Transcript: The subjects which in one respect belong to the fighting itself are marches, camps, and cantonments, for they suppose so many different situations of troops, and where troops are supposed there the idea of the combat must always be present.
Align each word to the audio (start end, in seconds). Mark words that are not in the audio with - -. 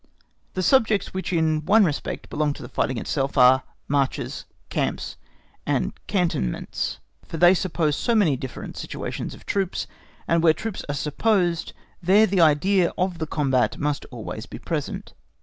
The 0.55 0.63
subjects 0.63 1.13
which 1.13 1.31
in 1.31 1.63
one 1.63 1.85
respect 1.85 2.31
belong 2.31 2.53
to 2.53 2.63
the 2.63 2.67
fighting 2.69 2.97
itself 2.97 3.37
are 3.37 3.61
marches, 3.87 4.45
camps, 4.69 5.15
and 5.63 5.93
cantonments, 6.07 6.97
for 7.23 7.37
they 7.37 7.53
suppose 7.53 7.95
so 7.97 8.15
many 8.15 8.35
different 8.35 8.77
situations 8.77 9.35
of 9.35 9.45
troops, 9.45 9.85
and 10.27 10.41
where 10.41 10.53
troops 10.55 10.83
are 10.89 10.95
supposed 10.95 11.73
there 12.01 12.25
the 12.25 12.41
idea 12.41 12.91
of 12.97 13.19
the 13.19 13.27
combat 13.27 13.77
must 13.77 14.07
always 14.09 14.47
be 14.47 14.57
present. 14.57 15.13